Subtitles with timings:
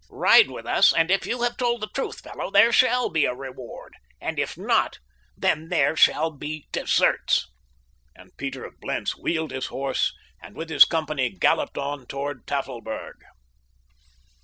[0.09, 3.35] "Ride with us and if you have told the truth, fellow, there shall be a
[3.35, 7.45] reward and if not—then there shall be deserts,"
[8.15, 10.11] and Peter of Blentz wheeled his horse
[10.41, 13.19] and with his company galloped on toward Tafelberg.